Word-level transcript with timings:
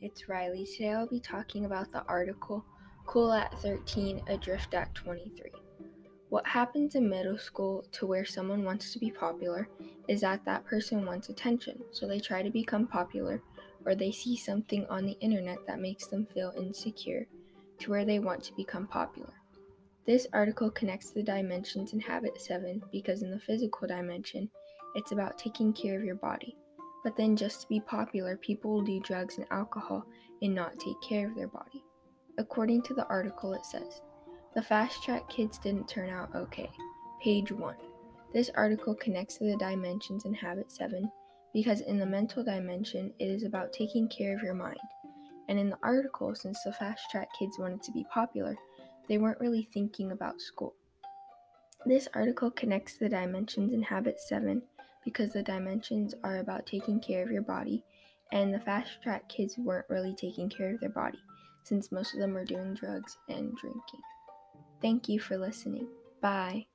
it's 0.00 0.28
Riley. 0.28 0.66
Today 0.66 0.90
I'll 0.90 1.06
be 1.06 1.20
talking 1.20 1.66
about 1.66 1.92
the 1.92 2.04
article 2.08 2.64
Cool 3.04 3.32
at 3.32 3.56
13, 3.60 4.22
Adrift 4.26 4.74
at 4.74 4.92
23. 4.96 5.52
What 6.30 6.44
happens 6.44 6.96
in 6.96 7.08
middle 7.08 7.38
school 7.38 7.84
to 7.92 8.06
where 8.06 8.24
someone 8.24 8.64
wants 8.64 8.92
to 8.92 8.98
be 8.98 9.10
popular 9.12 9.68
is 10.08 10.22
that 10.22 10.44
that 10.44 10.64
person 10.64 11.06
wants 11.06 11.28
attention, 11.28 11.78
so 11.92 12.08
they 12.08 12.18
try 12.18 12.42
to 12.42 12.50
become 12.50 12.88
popular, 12.88 13.40
or 13.84 13.94
they 13.94 14.10
see 14.10 14.36
something 14.36 14.84
on 14.86 15.06
the 15.06 15.16
internet 15.20 15.58
that 15.68 15.80
makes 15.80 16.08
them 16.08 16.26
feel 16.34 16.52
insecure 16.56 17.26
to 17.78 17.90
where 17.90 18.04
they 18.04 18.18
want 18.18 18.42
to 18.42 18.56
become 18.56 18.88
popular. 18.88 19.34
This 20.06 20.26
article 20.32 20.70
connects 20.70 21.10
the 21.10 21.22
dimensions 21.22 21.92
in 21.92 22.00
Habit 22.00 22.40
7 22.40 22.82
because 22.90 23.22
in 23.22 23.30
the 23.30 23.38
physical 23.38 23.86
dimension, 23.86 24.50
it's 24.96 25.12
about 25.12 25.38
taking 25.38 25.72
care 25.72 25.96
of 25.96 26.04
your 26.04 26.16
body. 26.16 26.56
But 27.06 27.14
then, 27.14 27.36
just 27.36 27.60
to 27.60 27.68
be 27.68 27.78
popular, 27.78 28.36
people 28.36 28.72
will 28.72 28.82
do 28.82 28.98
drugs 28.98 29.38
and 29.38 29.46
alcohol 29.52 30.04
and 30.42 30.52
not 30.52 30.80
take 30.80 31.00
care 31.00 31.28
of 31.28 31.36
their 31.36 31.46
body. 31.46 31.84
According 32.36 32.82
to 32.82 32.94
the 32.94 33.06
article, 33.06 33.52
it 33.52 33.64
says 33.64 34.00
the 34.56 34.62
fast 34.62 35.04
track 35.04 35.28
kids 35.28 35.56
didn't 35.56 35.86
turn 35.86 36.10
out 36.10 36.34
okay. 36.34 36.68
Page 37.22 37.52
1. 37.52 37.76
This 38.34 38.50
article 38.56 38.92
connects 38.96 39.38
to 39.38 39.44
the 39.44 39.56
dimensions 39.56 40.24
in 40.24 40.34
Habit 40.34 40.72
7 40.72 41.08
because 41.54 41.80
in 41.82 41.96
the 41.96 42.04
mental 42.04 42.42
dimension, 42.42 43.12
it 43.20 43.26
is 43.26 43.44
about 43.44 43.72
taking 43.72 44.08
care 44.08 44.34
of 44.34 44.42
your 44.42 44.54
mind. 44.54 44.80
And 45.48 45.60
in 45.60 45.70
the 45.70 45.78
article, 45.84 46.34
since 46.34 46.64
the 46.64 46.72
fast 46.72 47.08
track 47.12 47.28
kids 47.38 47.56
wanted 47.56 47.84
to 47.84 47.92
be 47.92 48.04
popular, 48.12 48.56
they 49.08 49.18
weren't 49.18 49.38
really 49.38 49.68
thinking 49.72 50.10
about 50.10 50.40
school. 50.40 50.74
This 51.84 52.08
article 52.14 52.50
connects 52.50 52.94
to 52.94 53.04
the 53.04 53.10
dimensions 53.10 53.72
in 53.72 53.82
Habit 53.82 54.18
7 54.18 54.60
because 55.06 55.32
the 55.32 55.42
dimensions 55.42 56.14
are 56.24 56.38
about 56.38 56.66
taking 56.66 56.98
care 56.98 57.22
of 57.22 57.30
your 57.30 57.42
body, 57.42 57.84
and 58.32 58.52
the 58.52 58.58
fast 58.58 59.00
track 59.02 59.26
kids 59.28 59.56
weren't 59.56 59.88
really 59.88 60.14
taking 60.14 60.50
care 60.50 60.74
of 60.74 60.80
their 60.80 60.90
body 60.90 61.22
since 61.62 61.92
most 61.92 62.12
of 62.12 62.20
them 62.20 62.34
were 62.34 62.44
doing 62.44 62.74
drugs 62.74 63.16
and 63.28 63.56
drinking. 63.56 64.00
Thank 64.82 65.08
you 65.08 65.20
for 65.20 65.38
listening. 65.38 65.86
Bye. 66.20 66.66